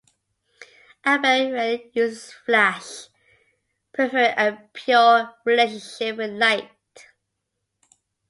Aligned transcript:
Abell 1.05 1.51
rarely 1.53 1.91
uses 1.93 2.33
flash, 2.33 3.05
preferring 3.93 4.33
a 4.35 4.67
pure 4.73 5.35
relationship 5.45 6.17
with 6.17 6.31
light. 6.31 6.71